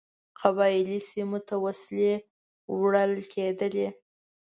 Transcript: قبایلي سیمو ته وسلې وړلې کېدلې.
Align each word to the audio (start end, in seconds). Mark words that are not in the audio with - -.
قبایلي 0.39 0.99
سیمو 1.09 1.39
ته 1.47 1.55
وسلې 1.65 2.13
وړلې 2.79 3.23
کېدلې. 3.33 3.87